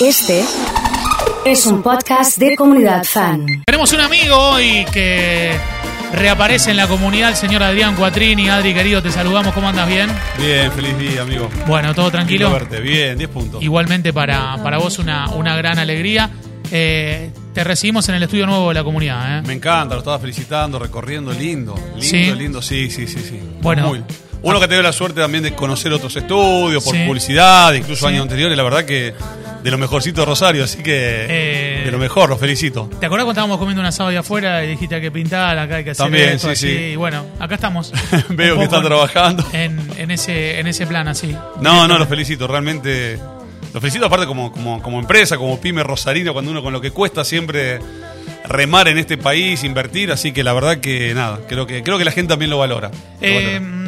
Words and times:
Este 0.00 0.42
es 1.44 1.66
un 1.66 1.82
podcast 1.82 2.38
de 2.38 2.56
comunidad 2.56 3.04
fan. 3.04 3.44
Tenemos 3.66 3.92
un 3.92 4.00
amigo 4.00 4.34
hoy 4.34 4.86
que 4.94 5.52
reaparece 6.14 6.70
en 6.70 6.78
la 6.78 6.86
comunidad, 6.86 7.28
el 7.28 7.36
señor 7.36 7.62
Adrián 7.62 7.94
Cuatrini. 7.96 8.48
Adri, 8.48 8.72
querido, 8.72 9.02
te 9.02 9.12
saludamos. 9.12 9.52
¿Cómo 9.52 9.68
andas? 9.68 9.86
¿Bien? 9.86 10.08
Bien, 10.38 10.72
feliz 10.72 10.98
día, 10.98 11.20
amigo. 11.20 11.50
Bueno, 11.66 11.94
todo 11.94 12.10
tranquilo. 12.10 12.50
Verte. 12.50 12.80
Bien, 12.80 13.18
10 13.18 13.28
puntos. 13.30 13.62
Igualmente 13.62 14.14
para, 14.14 14.56
para 14.62 14.78
vos 14.78 14.98
una, 14.98 15.28
una 15.32 15.54
gran 15.56 15.78
alegría. 15.78 16.30
Eh, 16.72 17.30
te 17.52 17.62
recibimos 17.62 18.08
en 18.08 18.14
el 18.14 18.22
estudio 18.22 18.46
nuevo 18.46 18.68
de 18.68 18.74
la 18.76 18.84
comunidad. 18.84 19.40
¿eh? 19.40 19.42
Me 19.42 19.52
encanta, 19.52 19.96
lo 19.96 20.00
estaba 20.00 20.18
felicitando, 20.18 20.78
recorriendo, 20.78 21.30
lindo, 21.32 21.74
lindo, 21.74 22.00
¿Sí? 22.00 22.32
lindo, 22.34 22.62
sí, 22.62 22.90
sí, 22.90 23.06
sí, 23.06 23.18
sí. 23.18 23.38
Bueno. 23.60 23.88
Muy. 23.88 24.02
Uno 24.42 24.58
que 24.60 24.68
tiene 24.68 24.82
la 24.82 24.92
suerte 24.92 25.20
también 25.20 25.44
de 25.44 25.54
conocer 25.54 25.92
otros 25.92 26.14
estudios, 26.16 26.82
por 26.82 26.94
Sí. 26.94 27.04
publicidad, 27.06 27.72
incluso 27.74 28.06
Sí. 28.08 28.12
años 28.14 28.22
anteriores, 28.22 28.56
la 28.56 28.62
verdad 28.62 28.84
que 28.84 29.12
de 29.62 29.70
lo 29.70 29.76
mejorcito 29.76 30.22
de 30.22 30.26
Rosario, 30.26 30.64
así 30.64 30.82
que 30.82 31.26
Eh. 31.28 31.82
de 31.84 31.90
lo 31.90 31.98
mejor, 31.98 32.30
los 32.30 32.40
felicito. 32.40 32.88
¿Te 32.98 33.04
acordás 33.06 33.24
cuando 33.24 33.32
estábamos 33.32 33.58
comiendo 33.58 33.80
un 33.82 33.86
asado 33.86 34.08
ahí 34.08 34.16
afuera 34.16 34.64
y 34.64 34.68
dijiste 34.68 34.98
que 35.00 35.10
pintar, 35.10 35.58
acá 35.58 35.76
hay 35.76 35.84
que 35.84 35.90
hacer 35.90 36.04
También, 36.06 36.30
esto, 36.30 36.46
sí, 36.48 36.52
así? 36.52 36.66
sí. 36.68 36.82
Y 36.92 36.96
bueno, 36.96 37.26
acá 37.38 37.56
estamos. 37.56 37.92
Veo 38.30 38.56
que 38.56 38.64
están 38.64 38.82
trabajando. 38.82 39.44
En, 39.52 39.78
en 39.98 40.10
ese, 40.10 40.58
en 40.58 40.66
ese 40.66 40.86
plan 40.86 41.06
así. 41.08 41.36
No, 41.60 41.86
no, 41.86 41.98
los 41.98 42.08
felicito, 42.08 42.46
realmente. 42.46 43.18
Los 43.74 43.80
felicito 43.82 44.06
aparte 44.06 44.26
como, 44.26 44.50
como, 44.50 44.82
como 44.82 44.98
empresa, 44.98 45.36
como 45.36 45.60
pyme 45.60 45.82
rosarino, 45.82 46.32
cuando 46.32 46.50
uno 46.50 46.62
con 46.62 46.72
lo 46.72 46.80
que 46.80 46.90
cuesta 46.90 47.22
siempre 47.24 47.78
remar 48.48 48.88
en 48.88 48.98
este 48.98 49.16
país, 49.16 49.62
invertir, 49.62 50.10
así 50.10 50.32
que 50.32 50.42
la 50.42 50.52
verdad 50.52 50.78
que 50.78 51.14
nada, 51.14 51.38
creo 51.48 51.66
que, 51.66 51.82
creo 51.84 51.98
que 51.98 52.04
la 52.04 52.10
gente 52.10 52.30
también 52.30 52.50
lo 52.50 52.58
valora. 52.58 52.90
Lo 53.20 53.26
Eh, 53.28 53.60
valora. 53.60 53.79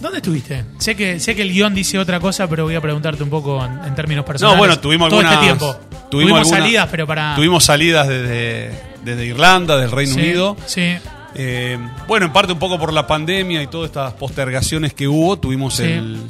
¿Dónde 0.00 0.18
estuviste? 0.18 0.64
Sé 0.78 0.94
que, 0.94 1.18
sé 1.20 1.34
que 1.34 1.42
el 1.42 1.52
guion 1.52 1.74
dice 1.74 1.98
otra 1.98 2.20
cosa, 2.20 2.46
pero 2.48 2.64
voy 2.64 2.74
a 2.74 2.80
preguntarte 2.80 3.22
un 3.22 3.30
poco 3.30 3.64
en, 3.64 3.84
en 3.84 3.94
términos 3.94 4.24
personales. 4.24 4.56
No, 4.56 4.58
bueno, 4.58 4.78
tuvimos 4.78 5.08
Todo 5.08 5.20
algunas. 5.20 5.42
este 5.42 5.56
tiempo. 5.56 5.76
Tuvimos, 6.10 6.38
algunas- 6.40 6.58
salidas, 6.62 6.88
pero 6.90 7.06
para. 7.06 7.34
Tuvimos 7.34 7.64
salidas 7.64 8.06
desde, 8.08 8.70
desde 9.04 9.26
Irlanda, 9.26 9.76
del 9.78 9.90
Reino 9.90 10.14
Sí, 10.14 10.20
Unido. 10.20 10.56
Sí. 10.66 10.96
Eh, 11.34 11.78
bueno, 12.08 12.26
en 12.26 12.32
parte 12.32 12.52
un 12.52 12.58
poco 12.58 12.78
por 12.78 12.92
la 12.92 13.06
pandemia 13.06 13.62
y 13.62 13.66
todas 13.66 13.86
estas 13.88 14.12
postergaciones 14.14 14.92
que 14.94 15.08
hubo, 15.08 15.38
tuvimos 15.38 15.76
Sí. 15.76 15.82
el, 15.84 16.20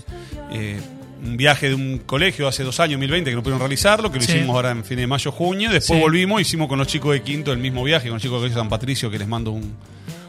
eh, 0.53 0.81
un 1.25 1.37
viaje 1.37 1.69
de 1.69 1.75
un 1.75 1.99
colegio 2.07 2.47
hace 2.49 2.63
dos 2.63 2.79
años, 2.81 2.93
2020, 3.01 3.31
que 3.31 3.37
no 3.37 3.43
pudieron 3.43 3.59
realizarlo, 3.61 4.11
que 4.13 4.19
lo 4.19 4.25
Sí. 4.25 4.33
hicimos 4.33 4.55
ahora 4.55 4.71
en 4.71 4.85
fin 4.85 4.97
de 4.97 5.07
mayo, 5.07 5.33
junio. 5.33 5.71
Después 5.71 6.01
volvimos, 6.01 6.41
hicimos 6.41 6.69
con 6.69 6.79
los 6.79 6.87
chicos 6.87 7.13
de 7.13 7.23
Quinto 7.23 7.53
el 7.53 7.59
mismo 7.59 7.83
viaje, 7.85 8.09
con 8.09 8.15
los 8.15 8.23
chicos 8.23 8.43
de 8.43 8.51
San 8.53 8.69
Patricio, 8.69 9.11
que 9.11 9.19
les 9.19 9.27
mando 9.29 9.51
un, 9.51 9.75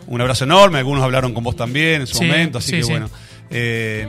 un 0.08 0.21
abrazo 0.21 0.43
enorme. 0.45 0.80
Algunos 0.80 1.03
hablaron 1.03 1.33
con 1.33 1.43
vos 1.43 1.55
también 1.55 2.02
en 2.02 2.08
su 2.08 2.21
momento, 2.23 2.58
así 2.59 2.71
sí, 2.71 2.77
que 2.77 2.83
sí. 2.83 2.91
bueno. 2.91 3.09
Eh, 3.49 4.07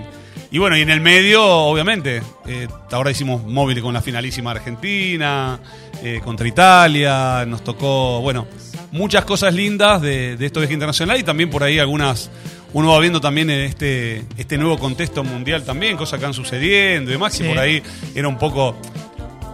y 0.50 0.58
bueno, 0.58 0.76
y 0.76 0.80
en 0.80 0.90
el 0.90 1.00
medio, 1.00 1.44
obviamente, 1.44 2.22
eh, 2.46 2.68
ahora 2.92 3.10
hicimos 3.10 3.44
móvil 3.44 3.80
con 3.82 3.92
la 3.94 4.00
finalísima 4.00 4.52
Argentina, 4.52 5.60
eh, 6.02 6.20
contra 6.24 6.48
Italia, 6.48 7.44
nos 7.46 7.62
tocó, 7.62 8.20
bueno, 8.22 8.46
muchas 8.92 9.24
cosas 9.24 9.52
lindas 9.52 10.00
de, 10.00 10.36
de 10.36 10.46
estos 10.46 10.62
viajes 10.62 10.74
internacionales 10.74 11.22
y 11.22 11.24
también 11.26 11.50
por 11.50 11.62
ahí 11.62 11.78
algunas, 11.78 12.30
uno 12.72 12.88
va 12.92 12.98
viendo 13.00 13.20
también 13.20 13.50
en 13.50 13.60
este, 13.60 14.24
este 14.38 14.56
nuevo 14.56 14.78
contexto 14.78 15.22
mundial 15.22 15.64
también, 15.64 15.96
cosas 15.98 16.18
que 16.18 16.26
han 16.26 16.34
sucediendo 16.34 17.10
y 17.10 17.14
demás, 17.14 17.34
Sí. 17.34 17.44
y 17.44 17.48
por 17.48 17.58
ahí 17.58 17.82
era 18.14 18.26
un 18.28 18.38
poco 18.38 18.74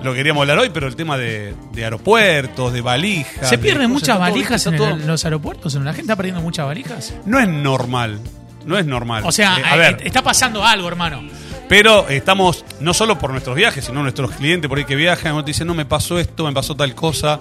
lo 0.04 0.12
que 0.12 0.18
queríamos 0.18 0.42
hablar 0.42 0.58
hoy, 0.58 0.70
pero 0.72 0.86
el 0.86 0.94
tema 0.96 1.16
de, 1.18 1.54
de 1.72 1.82
aeropuertos, 1.84 2.72
de 2.72 2.82
valijas. 2.82 3.48
¿Se 3.48 3.56
de 3.56 3.62
pierden 3.62 3.90
muchas 3.90 4.18
valijas 4.18 4.64
en, 4.66 4.74
el- 4.74 5.06
los 5.06 5.24
aeropuertos? 5.24 5.74
¿La 5.74 5.92
gente 5.92 6.02
está 6.02 6.14
perdiendo 6.16 6.40
muchas 6.42 6.66
valijas? 6.66 7.14
No 7.24 7.40
es 7.40 7.48
normal, 7.48 8.20
no 8.66 8.78
es 8.78 8.86
normal. 8.86 9.22
O 9.26 9.32
sea, 9.32 9.56
Eh, 9.58 9.62
a 9.64 9.74
eh, 9.74 9.78
ver, 9.78 10.00
está 10.04 10.22
pasando 10.22 10.64
algo, 10.64 10.88
hermano. 10.88 11.22
Pero 11.68 12.08
estamos, 12.08 12.64
no 12.80 12.92
solo 12.92 13.18
por 13.18 13.30
nuestros 13.30 13.56
viajes, 13.56 13.84
sino 13.86 14.02
nuestros 14.02 14.32
clientes 14.32 14.68
por 14.68 14.78
ahí 14.78 14.84
que 14.84 14.96
viajan, 14.96 15.36
te 15.44 15.50
dicen, 15.50 15.66
no, 15.66 15.74
me 15.74 15.86
pasó 15.86 16.18
esto, 16.18 16.44
me 16.44 16.52
pasó 16.52 16.76
tal 16.76 16.94
cosa. 16.94 17.40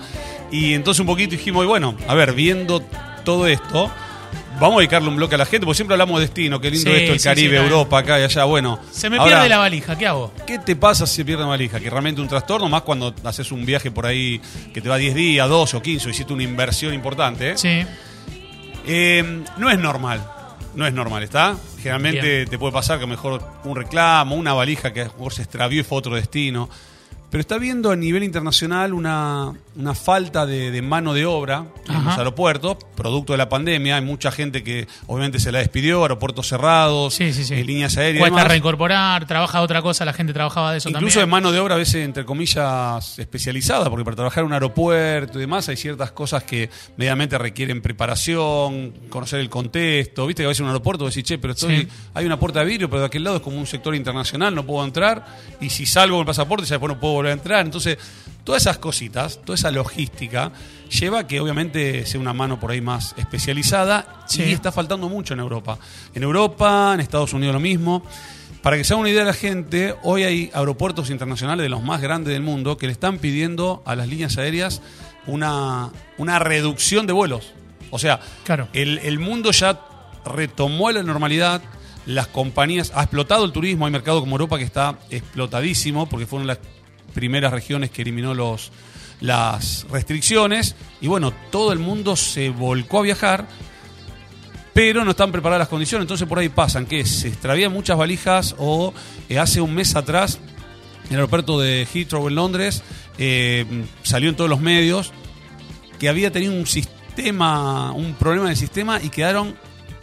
Y 0.51 0.73
entonces 0.73 1.01
un 1.01 1.07
poquito 1.07 1.31
dijimos, 1.31 1.65
y 1.65 1.67
bueno, 1.67 1.95
a 2.07 2.13
ver, 2.15 2.33
viendo 2.33 2.81
todo 3.25 3.47
esto, 3.47 3.91
vamos 4.59 4.77
a 4.77 4.79
dedicarle 4.79 5.09
un 5.09 5.17
bloque 5.17 5.35
a 5.35 5.37
la 5.37 5.45
gente, 5.45 5.65
porque 5.65 5.75
siempre 5.75 5.95
hablamos 5.95 6.19
de 6.19 6.27
destino, 6.27 6.61
qué 6.61 6.71
lindo 6.71 6.89
Sí, 6.89 6.97
esto, 6.97 7.13
el 7.13 7.19
sí, 7.19 7.23
Caribe, 7.27 7.57
sí. 7.57 7.63
Europa, 7.63 7.97
acá 7.99 8.19
y 8.19 8.23
allá. 8.23 8.45
Bueno, 8.45 8.79
Se 8.91 9.09
me 9.09 9.17
ahora, 9.17 9.31
pierde 9.35 9.49
la 9.49 9.57
valija, 9.57 9.97
¿qué 9.97 10.07
hago? 10.07 10.33
¿Qué 10.47 10.57
te 10.59 10.77
pasa 10.77 11.05
si 11.05 11.17
se 11.17 11.25
pierde 11.25 11.43
una 11.43 11.49
valija? 11.51 11.79
Que 11.81 11.89
realmente 11.89 12.21
un 12.21 12.29
trastorno, 12.29 12.69
más 12.69 12.83
cuando 12.83 13.13
haces 13.25 13.51
un 13.51 13.65
viaje 13.65 13.91
por 13.91 14.05
ahí 14.05 14.39
que 14.73 14.79
te 14.81 14.87
va 14.87 14.97
10 14.97 15.15
días, 15.15 15.49
12 15.49 15.77
o 15.77 15.81
15, 15.81 16.07
o 16.07 16.09
hiciste 16.11 16.31
una 16.31 16.43
inversión 16.43 16.93
importante. 16.93 17.51
¿eh? 17.51 17.57
Sí. 17.57 17.85
Eh, 18.85 19.43
no 19.57 19.69
es 19.69 19.77
normal. 19.77 20.21
No 20.75 20.87
es 20.87 20.93
normal, 20.93 21.23
¿está? 21.23 21.57
Generalmente 21.77 22.37
Bien. 22.37 22.49
te 22.49 22.57
puede 22.57 22.73
pasar 22.73 22.99
que 22.99 23.05
mejor 23.05 23.43
un 23.63 23.75
reclamo, 23.75 24.35
una 24.35 24.53
valija 24.53 24.91
que 24.91 25.01
a 25.01 25.05
lo 25.05 25.13
mejor 25.13 25.33
se 25.33 25.43
extravió 25.43 25.81
y 25.81 25.83
fue 25.83 25.97
a 25.97 25.99
otro 25.99 26.15
destino. 26.15 26.69
Pero 27.33 27.41
está 27.41 27.57
viendo 27.57 27.89
a 27.89 27.95
nivel 27.95 28.21
internacional 28.23 28.93
una, 28.93 29.51
una 29.75 29.95
falta 29.95 30.45
de, 30.45 30.69
de 30.69 30.81
mano 30.83 31.15
de 31.15 31.25
obra 31.25 31.65
en 31.89 32.05
los 32.05 32.15
aeropuertos, 32.15 32.77
producto 32.95 33.33
de 33.33 33.37
la 33.39 33.49
pandemia. 33.49 33.95
Hay 33.95 34.03
mucha 34.03 34.31
gente 34.31 34.61
que 34.63 34.87
obviamente 35.07 35.39
se 35.39 35.51
la 35.51 35.57
despidió, 35.57 36.03
aeropuertos 36.03 36.47
cerrados, 36.47 37.15
Sí, 37.15 37.33
sí, 37.33 37.43
sí. 37.43 37.55
eh, 37.55 37.63
líneas 37.65 37.97
aéreas. 37.97 38.19
Cuesta 38.21 38.35
demás. 38.37 38.51
reincorporar, 38.51 39.25
trabaja 39.25 39.57
de 39.57 39.63
otra 39.63 39.81
cosa, 39.81 40.05
la 40.05 40.13
gente 40.13 40.31
trabajaba 40.31 40.73
de 40.73 40.77
eso 40.77 40.89
Incluso 40.89 41.17
de 41.17 41.23
también. 41.23 41.29
mano 41.31 41.51
de 41.51 41.59
obra 41.59 41.73
a 41.73 41.77
veces, 41.79 42.05
entre 42.05 42.23
comillas, 42.23 43.17
especializada, 43.17 43.89
porque 43.89 44.05
para 44.05 44.15
trabajar 44.15 44.41
en 44.41 44.45
un 44.49 44.53
aeropuerto 44.53 45.39
y 45.39 45.41
demás 45.41 45.67
hay 45.69 45.75
ciertas 45.75 46.11
cosas 46.11 46.43
que 46.43 46.69
medianamente 46.97 47.35
requieren 47.39 47.81
preparación, 47.81 48.91
conocer 49.09 49.39
el 49.39 49.49
contexto. 49.49 50.27
Viste 50.27 50.43
que 50.43 50.45
a 50.45 50.49
veces 50.49 50.59
en 50.59 50.65
un 50.65 50.69
aeropuerto 50.69 51.07
decís, 51.07 51.23
che, 51.23 51.39
pero 51.39 51.53
estoy, 51.53 51.87
hay 52.13 52.25
una 52.27 52.37
puerta 52.39 52.59
de 52.59 52.65
vidrio, 52.67 52.91
pero 52.91 52.99
de 52.99 53.07
aquel 53.07 53.23
lado 53.23 53.37
es 53.37 53.41
como 53.41 53.57
un 53.57 53.65
sector 53.65 53.95
internacional, 53.95 54.53
no 54.53 54.63
puedo 54.67 54.85
entrar. 54.85 55.25
Y 55.59 55.71
si 55.71 55.87
salgo 55.87 56.17
con 56.17 56.21
el 56.21 56.27
pasaporte, 56.27 56.65
ya 56.67 56.75
después 56.75 56.93
no 56.93 56.99
puedo 56.99 57.22
volver 57.23 57.31
a 57.31 57.41
entrar. 57.41 57.65
Entonces, 57.65 57.97
todas 58.43 58.61
esas 58.63 58.77
cositas, 58.77 59.39
toda 59.43 59.55
esa 59.55 59.71
logística, 59.71 60.51
lleva 60.89 61.19
a 61.19 61.27
que 61.27 61.39
obviamente 61.39 62.05
sea 62.05 62.19
una 62.19 62.33
mano 62.33 62.59
por 62.59 62.71
ahí 62.71 62.81
más 62.81 63.15
especializada 63.17 64.23
Sí. 64.27 64.43
y 64.43 64.51
está 64.51 64.71
faltando 64.71 65.09
mucho 65.09 65.33
en 65.33 65.39
Europa. 65.39 65.77
En 66.13 66.23
Europa, 66.23 66.91
en 66.93 66.99
Estados 66.99 67.33
Unidos 67.33 67.53
lo 67.53 67.59
mismo. 67.59 68.03
Para 68.61 68.77
que 68.77 68.83
se 68.85 68.93
haga 68.93 69.01
una 69.01 69.09
idea 69.09 69.21
de 69.21 69.25
la 69.27 69.33
gente, 69.33 69.95
hoy 70.03 70.23
hay 70.23 70.49
aeropuertos 70.53 71.09
internacionales 71.09 71.63
de 71.63 71.69
los 71.69 71.83
más 71.83 71.99
grandes 72.01 72.31
del 72.33 72.41
mundo 72.43 72.77
que 72.77 72.85
le 72.85 72.93
están 72.93 73.17
pidiendo 73.17 73.81
a 73.85 73.95
las 73.95 74.07
líneas 74.07 74.37
aéreas 74.37 74.81
una, 75.27 75.89
una 76.17 76.39
reducción 76.39 77.05
de 77.05 77.11
vuelos. 77.13 77.51
O 77.91 77.99
sea, 77.99 78.21
Claro. 78.45 78.69
el, 78.73 78.99
el 78.99 79.19
mundo 79.19 79.51
ya 79.51 79.79
retomó 80.25 80.89
la 80.91 81.03
normalidad, 81.03 81.61
las 82.05 82.27
compañías, 82.27 82.91
ha 82.95 83.01
explotado 83.03 83.43
el 83.43 83.51
turismo, 83.51 83.85
hay 83.85 83.91
mercado 83.91 84.21
como 84.21 84.33
Europa 84.35 84.57
que 84.57 84.63
está 84.63 84.97
explotadísimo 85.09 86.07
porque 86.07 86.25
fueron 86.25 86.47
las 86.47 86.59
primeras 87.13 87.51
regiones 87.51 87.91
que 87.91 88.01
eliminó 88.01 88.33
los, 88.33 88.71
las 89.21 89.85
restricciones 89.89 90.75
y 91.01 91.07
bueno, 91.07 91.33
todo 91.51 91.71
el 91.71 91.79
mundo 91.79 92.15
se 92.15 92.49
volcó 92.49 92.99
a 92.99 93.03
viajar 93.03 93.47
pero 94.73 95.05
no 95.05 95.11
están 95.11 95.31
preparadas 95.31 95.59
las 95.59 95.67
condiciones. 95.67 96.03
Entonces 96.03 96.27
por 96.27 96.39
ahí 96.39 96.49
pasan 96.49 96.85
que 96.85 97.05
se 97.05 97.27
extravían 97.27 97.71
muchas 97.71 97.97
valijas 97.97 98.55
o 98.57 98.93
eh, 99.29 99.39
hace 99.39 99.61
un 99.61 99.73
mes 99.73 99.95
atrás 99.95 100.39
en 101.05 101.11
el 101.11 101.15
aeropuerto 101.17 101.59
de 101.59 101.87
Heathrow 101.93 102.27
en 102.27 102.35
Londres 102.35 102.81
eh, 103.17 103.65
salió 104.03 104.29
en 104.29 104.35
todos 104.35 104.49
los 104.49 104.61
medios 104.61 105.11
que 105.99 106.09
había 106.09 106.31
tenido 106.31 106.53
un 106.53 106.65
sistema, 106.65 107.91
un 107.91 108.13
problema 108.15 108.47
del 108.47 108.57
sistema 108.57 108.99
y 109.01 109.09
quedaron, 109.09 109.55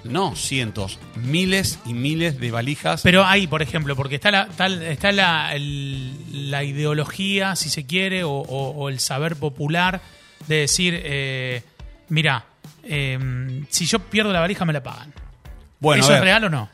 no 0.05 0.35
cientos, 0.37 0.99
miles 1.17 1.79
y 1.87 1.93
miles 1.95 2.39
de 2.41 2.51
valijas. 2.51 3.03
Pero 3.03 3.25
ahí, 3.25 3.47
por 3.47 3.63
ejemplo, 3.63 3.97
porque 3.97 4.15
está 4.17 4.31
la, 4.31 4.47
tal- 4.49 4.83
está 4.83 5.13
la, 5.13 5.55
el- 5.55 6.51
la 6.51 6.65
ideología, 6.65 7.57
si 7.57 7.69
se 7.71 7.87
quiere, 7.87 8.25
o, 8.25 8.31
o- 8.31 8.71
o 8.71 8.89
el 8.89 8.99
saber 9.01 9.37
popular 9.37 10.01
de 10.49 10.57
decir, 10.57 11.01
eh, 11.05 11.63
mira, 12.09 12.45
eh, 12.85 13.63
si 13.69 13.87
yo 13.87 13.99
pierdo 13.99 14.33
la 14.33 14.41
valija 14.41 14.65
me 14.65 14.73
la 14.73 14.83
pagan. 14.83 15.13
bueno, 15.81 16.03
¿Eso 16.03 16.15
es 16.15 16.21
real 16.21 16.45
o 16.45 16.49
no? 16.49 16.69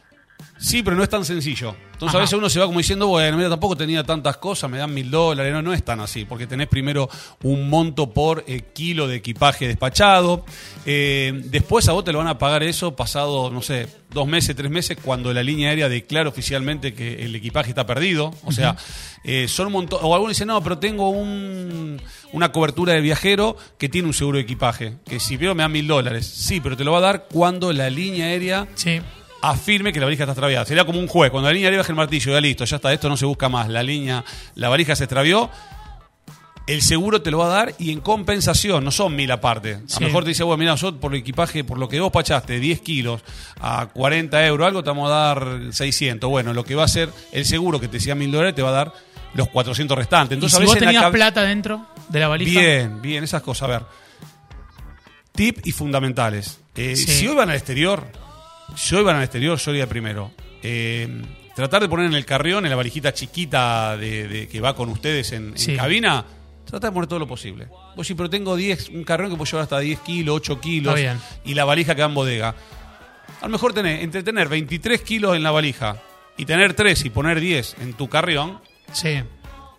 Sí, 0.58 0.82
pero 0.82 0.96
no 0.96 1.02
es 1.02 1.08
tan 1.10 1.24
sencillo. 1.24 1.76
Entonces 1.92 2.08
Ajá. 2.08 2.18
a 2.18 2.20
veces 2.22 2.38
uno 2.38 2.48
se 2.48 2.58
va 2.58 2.66
como 2.66 2.78
diciendo, 2.78 3.06
bueno, 3.08 3.36
mira, 3.36 3.48
tampoco 3.50 3.76
tenía 3.76 4.02
tantas 4.04 4.36
cosas, 4.38 4.70
me 4.70 4.78
dan 4.78 4.92
mil 4.92 5.10
dólares. 5.10 5.52
No, 5.52 5.60
no 5.62 5.72
es 5.74 5.82
tan 5.84 6.00
así, 6.00 6.24
porque 6.24 6.46
tenés 6.46 6.66
primero 6.68 7.08
un 7.42 7.68
monto 7.70 8.10
por 8.12 8.42
eh, 8.46 8.62
kilo 8.74 9.06
de 9.06 9.16
equipaje 9.16 9.66
despachado. 9.68 10.44
Eh, 10.86 11.32
después 11.46 11.88
a 11.88 11.92
vos 11.92 12.04
te 12.04 12.12
lo 12.12 12.18
van 12.18 12.26
a 12.28 12.38
pagar 12.38 12.62
eso 12.62 12.96
pasado, 12.96 13.50
no 13.50 13.60
sé, 13.62 13.86
dos 14.10 14.26
meses, 14.26 14.56
tres 14.56 14.70
meses, 14.70 14.96
cuando 15.02 15.32
la 15.34 15.42
línea 15.42 15.70
aérea 15.70 15.88
declara 15.88 16.28
oficialmente 16.28 16.94
que 16.94 17.24
el 17.24 17.34
equipaje 17.34 17.68
está 17.70 17.86
perdido. 17.86 18.34
O 18.44 18.52
sea, 18.52 18.76
eh, 19.24 19.48
son 19.48 19.66
un 19.68 19.72
montón. 19.74 20.00
O 20.02 20.14
algunos 20.14 20.36
dicen, 20.36 20.48
no, 20.48 20.62
pero 20.62 20.78
tengo 20.78 21.10
un- 21.10 22.00
una 22.32 22.50
cobertura 22.52 22.92
de 22.94 23.00
viajero 23.02 23.56
que 23.78 23.88
tiene 23.88 24.08
un 24.08 24.14
seguro 24.14 24.36
de 24.38 24.42
equipaje, 24.44 24.96
que 25.06 25.20
si 25.20 25.36
veo 25.36 25.54
me 25.54 25.62
dan 25.62 25.72
mil 25.72 25.86
dólares. 25.86 26.26
Sí, 26.26 26.60
pero 26.60 26.76
te 26.76 26.84
lo 26.84 26.92
va 26.92 26.98
a 26.98 27.02
dar 27.02 27.26
cuando 27.30 27.72
la 27.72 27.88
línea 27.90 28.26
aérea 28.26 28.66
Sí. 28.74 29.00
Afirme 29.50 29.92
que 29.92 30.00
la 30.00 30.06
valija 30.06 30.24
está 30.24 30.32
extraviada. 30.32 30.64
Sería 30.64 30.84
como 30.84 30.98
un 30.98 31.06
juez. 31.08 31.30
Cuando 31.30 31.48
la 31.48 31.52
línea 31.54 31.68
arriba 31.68 31.82
baja 31.82 31.92
el 31.92 31.96
martillo, 31.96 32.32
ya 32.32 32.40
listo, 32.40 32.64
ya 32.64 32.76
está, 32.76 32.92
esto 32.92 33.08
no 33.08 33.16
se 33.16 33.26
busca 33.26 33.48
más. 33.48 33.68
La 33.68 33.82
línea, 33.82 34.24
la 34.54 34.68
valija 34.68 34.94
se 34.96 35.04
extravió. 35.04 35.50
El 36.66 36.82
seguro 36.82 37.22
te 37.22 37.30
lo 37.30 37.38
va 37.38 37.46
a 37.46 37.48
dar 37.48 37.74
y 37.78 37.92
en 37.92 38.00
compensación, 38.00 38.82
no 38.84 38.90
son 38.90 39.14
mil 39.14 39.30
aparte. 39.30 39.74
A 39.74 39.80
Sí. 39.86 40.00
lo 40.00 40.06
mejor 40.08 40.24
te 40.24 40.30
dice, 40.30 40.42
bueno, 40.42 40.58
mira, 40.58 40.74
yo 40.74 40.96
por 40.98 41.14
el 41.14 41.20
equipaje, 41.20 41.62
por 41.62 41.78
lo 41.78 41.88
que 41.88 42.00
vos 42.00 42.10
pachaste, 42.10 42.58
10 42.58 42.80
kilos 42.80 43.22
a 43.60 43.86
40 43.86 44.44
euros, 44.46 44.66
algo 44.66 44.82
te 44.82 44.90
vamos 44.90 45.08
a 45.08 45.14
dar 45.14 45.48
600. 45.70 46.28
Bueno, 46.28 46.52
lo 46.52 46.64
que 46.64 46.74
va 46.74 46.82
a 46.82 46.86
hacer 46.86 47.08
el 47.30 47.44
seguro 47.44 47.78
que 47.78 47.86
te 47.86 47.98
decía 47.98 48.16
mil 48.16 48.32
dólares 48.32 48.54
te 48.56 48.62
va 48.62 48.70
a 48.70 48.72
dar 48.72 48.92
los 49.34 49.48
400 49.48 49.96
restantes. 49.96 50.32
¿Y 50.32 50.34
Entonces, 50.38 50.56
si 50.58 50.62
a 50.62 50.66
vos 50.66 50.74
veces 50.74 50.86
la 50.86 50.92
tenías 51.00 51.12
plata 51.12 51.42
dentro 51.44 51.86
de 52.08 52.18
la 52.18 52.26
valija? 52.26 52.58
Bien, 52.60 53.00
bien, 53.00 53.22
esas 53.22 53.42
cosas. 53.42 53.62
A 53.62 53.66
ver. 53.70 53.82
Tip 55.32 55.64
y 55.66 55.70
fundamentales. 55.72 56.58
Eh, 56.74 56.96
Sí. 56.96 57.06
Si 57.06 57.28
hoy 57.28 57.36
van 57.36 57.50
al 57.50 57.56
exterior, 57.56 58.06
hoy 58.96 59.02
van 59.02 59.16
al 59.16 59.22
exterior, 59.22 59.58
yo 59.58 59.70
iría 59.72 59.86
primero. 59.88 60.32
Eh, 60.62 61.22
tratar 61.54 61.82
de 61.82 61.88
poner 61.88 62.06
en 62.06 62.14
el 62.14 62.24
carrión, 62.24 62.64
en 62.64 62.70
la 62.70 62.76
valijita 62.76 63.12
chiquita 63.14 63.96
de, 63.96 64.28
de- 64.28 64.48
que 64.48 64.60
va 64.60 64.74
con 64.74 64.88
ustedes 64.88 65.32
en, 65.32 65.48
en 65.48 65.58
Sí. 65.58 65.76
cabina, 65.76 66.24
tratar 66.64 66.90
de 66.90 66.94
poner 66.94 67.08
todo 67.08 67.18
lo 67.20 67.28
posible. 67.28 67.68
Vos 67.94 68.06
sí, 68.06 68.14
pero 68.14 68.28
tengo 68.28 68.56
10, 68.56 68.90
un 68.90 69.04
carrión 69.04 69.30
que 69.30 69.36
puedo 69.36 69.50
llevar 69.50 69.62
hasta 69.64 69.78
10 69.78 70.00
kilos, 70.00 70.36
8 70.36 70.60
kilos, 70.60 70.98
Está 70.98 71.12
bien. 71.14 71.22
y 71.44 71.54
la 71.54 71.64
valija 71.64 71.94
que 71.94 72.02
va 72.02 72.08
en 72.08 72.14
bodega. 72.14 72.54
A 73.40 73.44
lo 73.46 73.50
mejor 73.50 73.72
tenés, 73.72 74.02
entre 74.02 74.22
tener 74.22 74.48
23 74.48 75.00
kilos 75.02 75.36
en 75.36 75.42
la 75.42 75.50
valija 75.50 75.96
y 76.36 76.44
tener 76.44 76.74
3 76.74 77.04
y 77.04 77.10
poner 77.10 77.40
10 77.40 77.76
en 77.80 77.94
tu 77.94 78.08
carrión, 78.08 78.60
Sí, 78.92 79.20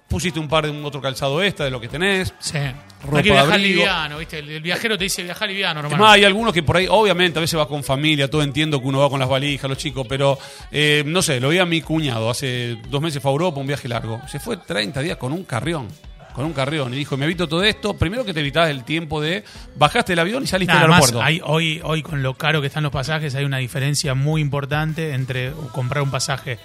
pusiste 0.07 0.39
un 0.39 0.47
par 0.47 0.65
de 0.65 0.71
un 0.71 0.83
otro 0.85 1.01
calzado 1.01 1.43
extra 1.43 1.65
de 1.65 1.71
lo 1.71 1.81
que 1.81 1.87
tenés, 1.87 2.33
sí. 2.39 2.57
Ropa 3.03 3.17
Hay 3.17 3.23
que 3.23 3.31
viajar 3.31 3.53
abrigo. 3.53 3.75
liviano, 3.79 4.17
¿viste? 4.17 4.39
El, 4.39 4.49
el 4.49 4.61
viajero 4.61 4.97
te 4.97 5.03
dice 5.03 5.21
viajar 5.21 5.47
liviano, 5.47 5.81
hermano. 5.81 6.03
más, 6.03 6.13
hay 6.13 6.23
algunos 6.23 6.53
que 6.53 6.63
por 6.63 6.77
ahí, 6.77 6.87
obviamente, 6.89 7.37
a 7.39 7.41
veces 7.41 7.57
vas 7.57 7.67
con 7.67 7.83
familia, 7.83 8.29
todo 8.29 8.41
entiendo 8.41 8.81
que 8.81 8.87
uno 8.87 8.99
va 8.99 9.09
con 9.09 9.19
las 9.19 9.29
valijas, 9.29 9.69
los 9.69 9.77
chicos, 9.77 10.05
pero 10.07 10.37
eh, 10.71 11.03
no 11.05 11.21
sé, 11.21 11.39
lo 11.39 11.49
vi 11.49 11.59
a 11.59 11.65
mi 11.65 11.81
cuñado, 11.81 12.29
hace 12.29 12.77
dos 12.89 13.01
meses 13.01 13.21
fue 13.21 13.29
a 13.29 13.33
Europa, 13.33 13.59
un 13.59 13.67
viaje 13.67 13.87
largo. 13.87 14.21
Se 14.27 14.39
fue 14.39 14.57
30 14.57 15.01
días 15.01 15.17
con 15.17 15.31
un 15.33 15.43
carrión, 15.43 15.87
con 16.33 16.45
un 16.45 16.53
carrión, 16.53 16.93
y 16.93 16.97
dijo, 16.97 17.17
me 17.17 17.25
evito 17.25 17.47
todo 17.47 17.63
esto, 17.63 17.93
primero 17.95 18.25
que 18.25 18.33
te 18.33 18.39
evitas 18.39 18.69
el 18.69 18.83
tiempo 18.83 19.21
de, 19.21 19.43
bajaste 19.75 20.13
el 20.13 20.19
avión 20.19 20.43
y 20.43 20.47
saliste 20.47 20.73
del 20.73 20.83
aeropuerto. 20.83 21.21
hay, 21.21 21.41
hoy, 21.43 21.81
hoy 21.83 22.01
con 22.01 22.23
lo 22.23 22.33
caro 22.33 22.61
que 22.61 22.67
están 22.67 22.83
los 22.83 22.91
pasajes 22.91 23.35
hay 23.35 23.45
una 23.45 23.57
diferencia 23.57 24.15
muy 24.15 24.41
importante 24.41 25.13
entre 25.13 25.51
comprar 25.73 26.03
un 26.03 26.11
pasaje 26.11 26.57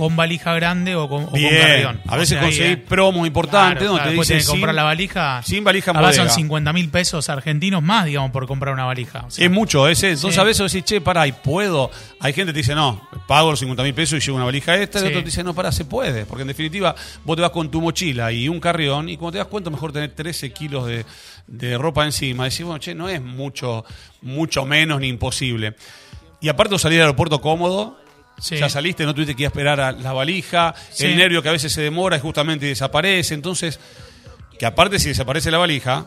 con 0.00 0.16
valija 0.16 0.54
grande 0.54 0.96
o 0.96 1.06
con, 1.10 1.24
o 1.24 1.30
con 1.30 1.40
carrión. 1.42 2.00
a 2.06 2.14
O 2.14 2.18
veces 2.18 2.28
sea, 2.30 2.38
ahí, 2.40 2.44
conseguís 2.46 2.72
eh, 2.72 2.76
promos 2.78 3.26
importantes 3.26 3.80
claro, 3.80 3.86
donde 3.92 4.00
claro, 4.02 4.10
te 4.12 4.16
dicen 4.34 4.38
que 4.38 4.44
comprar 4.46 4.70
sin- 4.70 4.76
la 4.76 4.82
valija. 4.84 5.42
sin 5.44 5.62
valija 5.62 5.90
Ahora 5.90 6.12
son 6.14 6.22
bodega. 6.24 6.34
50 6.36 6.72
mil 6.72 6.88
pesos 6.88 7.28
argentinos 7.28 7.82
más, 7.82 8.06
digamos, 8.06 8.30
por 8.30 8.46
comprar 8.46 8.72
una 8.72 8.86
valija. 8.86 9.24
O 9.26 9.30
sea, 9.30 9.44
Es 9.44 9.50
mucho 9.50 9.86
ese. 9.88 10.06
Entonces 10.12 10.34
Sí. 10.36 10.40
a 10.40 10.44
veces 10.44 10.72
decís, 10.72 10.84
che, 10.88 11.02
pará, 11.02 11.26
y 11.26 11.32
puedo. 11.32 11.90
Hay 12.18 12.32
gente 12.32 12.46
que 12.50 12.54
te 12.54 12.58
dice, 12.60 12.74
no, 12.74 13.06
pago 13.28 13.50
los 13.50 13.60
50 13.60 13.82
mil 13.82 13.92
pesos 13.92 14.18
y 14.18 14.24
llevo 14.24 14.36
una 14.36 14.46
valija 14.46 14.74
esta. 14.76 14.98
Y 14.98 15.02
Sí. 15.02 15.06
otro 15.08 15.18
te 15.20 15.26
dice, 15.26 15.44
no, 15.44 15.54
pará, 15.54 15.70
se 15.70 15.84
puede. 15.84 16.24
Porque 16.24 16.42
en 16.42 16.48
definitiva, 16.48 16.94
vos 17.24 17.36
te 17.36 17.42
vas 17.42 17.50
con 17.50 17.70
tu 17.70 17.82
mochila 17.82 18.32
y 18.32 18.48
un 18.48 18.58
carrión 18.58 19.08
y 19.10 19.18
cuando 19.18 19.32
te 19.32 19.38
das 19.38 19.48
cuenta, 19.48 19.68
mejor 19.68 19.92
tener 19.92 20.14
13 20.14 20.50
kilos 20.50 20.86
de, 20.86 21.04
de 21.46 21.76
ropa 21.76 22.06
encima. 22.06 22.44
Decís, 22.44 22.62
bueno, 22.64 22.78
che, 22.78 22.94
no 22.94 23.08
es 23.10 23.20
mucho, 23.20 23.84
mucho 24.22 24.64
menos 24.64 24.98
ni 25.00 25.08
imposible. 25.08 25.74
Y 26.40 26.48
aparte 26.48 26.72
de 26.74 26.78
salir 26.78 27.00
al 27.00 27.08
aeropuerto 27.08 27.42
cómodo, 27.42 27.98
Sí. 28.40 28.56
ya 28.56 28.68
saliste, 28.68 29.04
no 29.04 29.14
tuviste 29.14 29.36
que 29.36 29.42
ir 29.42 29.46
a 29.46 29.50
esperar 29.50 29.80
a 29.80 29.92
la 29.92 30.12
valija, 30.12 30.74
Sí. 30.90 31.06
el 31.06 31.16
nervio 31.16 31.42
que 31.42 31.48
a 31.48 31.52
veces 31.52 31.72
se 31.72 31.82
demora 31.82 32.16
y 32.16 32.20
justamente 32.20 32.66
desaparece. 32.66 33.34
Entonces, 33.34 33.78
que 34.58 34.66
aparte 34.66 34.98
si 34.98 35.08
desaparece 35.08 35.50
la 35.50 35.58
valija, 35.58 36.06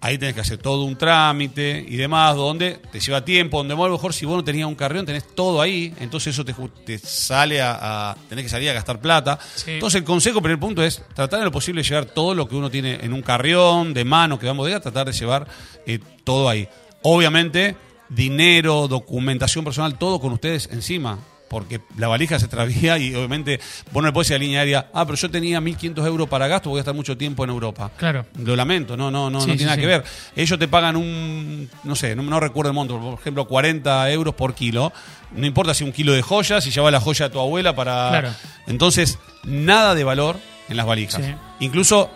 ahí 0.00 0.18
tenés 0.18 0.34
que 0.34 0.40
hacer 0.42 0.58
todo 0.58 0.84
un 0.84 0.96
trámite 0.96 1.84
y 1.88 1.96
demás, 1.96 2.36
donde 2.36 2.80
te 2.92 3.00
lleva 3.00 3.24
tiempo, 3.24 3.58
donde 3.58 3.74
a 3.74 3.76
lo 3.76 3.90
mejor 3.90 4.12
si 4.12 4.26
vos 4.26 4.36
no 4.36 4.44
tenías 4.44 4.68
un 4.68 4.74
carrión, 4.74 5.06
tenés 5.06 5.34
todo 5.34 5.60
ahí, 5.60 5.92
entonces 6.00 6.34
eso 6.34 6.44
te, 6.44 6.54
te 6.84 6.98
sale 6.98 7.60
a, 7.60 8.10
a- 8.10 8.16
tenés 8.28 8.44
que 8.44 8.48
salir 8.50 8.68
a 8.70 8.72
gastar 8.74 9.00
plata. 9.00 9.38
Sí. 9.54 9.72
Entonces 9.72 10.00
el 10.00 10.04
consejo, 10.04 10.40
primer 10.42 10.60
punto 10.60 10.82
es 10.84 11.02
tratar 11.14 11.40
en 11.40 11.46
lo 11.46 11.50
posible 11.52 11.82
de 11.82 11.88
llevar 11.88 12.04
todo 12.06 12.34
lo 12.34 12.46
que 12.46 12.54
uno 12.56 12.70
tiene 12.70 12.98
en 13.02 13.12
un 13.12 13.22
carrión, 13.22 13.94
de 13.94 14.04
mano, 14.04 14.38
que 14.38 14.46
va 14.46 14.52
en 14.52 14.58
bodega, 14.58 14.80
tratar 14.80 15.06
de 15.06 15.12
llevar 15.12 15.46
eh, 15.86 15.98
todo 16.24 16.48
ahí. 16.48 16.68
Obviamente, 17.02 17.76
dinero, 18.08 18.86
documentación 18.88 19.64
personal, 19.64 19.98
todo 19.98 20.20
con 20.20 20.32
ustedes 20.32 20.68
encima. 20.72 21.18
Porque 21.48 21.80
la 21.96 22.08
valija 22.08 22.38
se 22.38 22.46
extravía 22.46 22.98
y 22.98 23.14
obviamente 23.14 23.60
vos 23.92 24.02
no 24.02 24.08
le 24.08 24.12
podés 24.12 24.28
decir 24.28 24.36
a 24.36 24.38
línea 24.44 24.60
aérea, 24.60 24.90
ah, 24.92 25.04
pero 25.04 25.16
yo 25.16 25.30
tenía 25.30 25.60
1.500 25.60 26.06
euros 26.06 26.28
para 26.28 26.48
gasto, 26.48 26.70
voy 26.70 26.78
a 26.78 26.80
estar 26.80 26.94
mucho 26.94 27.16
tiempo 27.16 27.44
en 27.44 27.50
Europa. 27.50 27.90
Claro. 27.96 28.26
Lo 28.42 28.56
lamento, 28.56 28.96
no, 28.96 29.10
no, 29.10 29.30
no, 29.30 29.40
Sí, 29.40 29.46
no 29.46 29.52
sí, 29.52 29.56
tiene 29.58 29.64
nada 29.70 29.76
sí. 29.76 29.80
que 29.82 29.86
ver. 29.86 30.04
Ellos 30.34 30.58
te 30.58 30.66
pagan 30.68 30.96
un, 30.96 31.68
no 31.84 31.94
sé, 31.94 32.16
no, 32.16 32.22
no 32.24 32.40
recuerdo 32.40 32.70
el 32.70 32.74
monto, 32.74 32.98
por 33.00 33.20
ejemplo, 33.20 33.46
40 33.46 34.10
euros 34.10 34.34
por 34.34 34.54
kilo. 34.54 34.92
No 35.32 35.46
importa 35.46 35.72
si 35.74 35.84
un 35.84 35.92
kilo 35.92 36.12
de 36.12 36.22
joyas, 36.22 36.64
si 36.64 36.70
lleva 36.70 36.90
la 36.90 37.00
joya 37.00 37.26
a 37.26 37.30
tu 37.30 37.38
abuela 37.40 37.74
para... 37.76 38.08
Claro. 38.10 38.30
Entonces, 38.66 39.18
nada 39.44 39.94
de 39.94 40.02
valor 40.04 40.36
en 40.68 40.76
las 40.76 40.86
valijas. 40.86 41.22
Incluso 41.60 42.10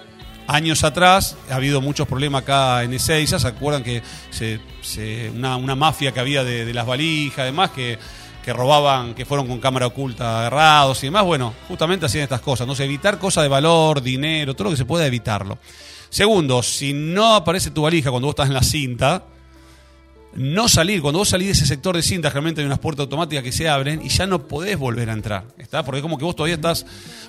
años 0.48 0.82
atrás 0.82 1.36
ha 1.50 1.54
habido 1.54 1.80
muchos 1.80 2.08
problemas 2.08 2.42
acá 2.42 2.82
en 2.82 2.92
Ezeiza, 2.94 3.38
¿se 3.38 3.46
acuerdan 3.46 3.84
que 3.84 4.02
se, 4.30 4.58
se- 4.80 5.30
una, 5.30 5.54
una 5.56 5.76
mafia 5.76 6.10
que 6.10 6.18
había 6.18 6.42
de, 6.42 6.64
de 6.64 6.74
las 6.74 6.86
valijas, 6.86 7.38
además 7.40 7.70
que 7.70 7.98
que 8.44 8.52
robaban, 8.52 9.14
que 9.14 9.24
fueron 9.24 9.46
con 9.46 9.60
cámara 9.60 9.86
oculta 9.86 10.40
agarrados 10.40 11.02
y 11.02 11.06
demás, 11.06 11.24
bueno, 11.24 11.54
justamente 11.68 12.06
hacían 12.06 12.24
estas 12.24 12.40
cosas. 12.40 12.64
Entonces, 12.64 12.84
evitar 12.84 13.18
cosas 13.18 13.42
de 13.44 13.48
valor, 13.48 14.02
dinero, 14.02 14.54
todo 14.54 14.64
lo 14.64 14.70
que 14.70 14.76
se 14.76 14.84
pueda 14.84 15.06
evitarlo. 15.06 15.58
Segundo, 16.08 16.62
si 16.62 16.92
no 16.92 17.34
aparece 17.34 17.70
tu 17.70 17.82
valija 17.82 18.10
cuando 18.10 18.26
vos 18.26 18.32
estás 18.32 18.48
en 18.48 18.54
la 18.54 18.62
cinta, 18.62 19.24
no 20.34 20.68
salir. 20.68 21.02
Cuando 21.02 21.18
vos 21.18 21.28
salís 21.30 21.48
de 21.48 21.52
ese 21.52 21.66
sector 21.66 21.96
de 21.96 22.02
cinta, 22.02 22.30
realmente 22.30 22.60
hay 22.60 22.66
unas 22.66 22.78
puertas 22.78 23.04
automáticas 23.04 23.42
que 23.42 23.52
se 23.52 23.68
abren 23.68 24.00
y 24.04 24.08
ya 24.08 24.26
no 24.26 24.46
podés 24.46 24.78
volver 24.78 25.10
a 25.10 25.12
entrar. 25.12 25.44
¿Está? 25.58 25.82
Porque 25.84 25.98
es 25.98 26.02
como 26.02 26.18
que 26.18 26.24
vos 26.24 26.36
todavía 26.36 26.54
estás 26.54 26.86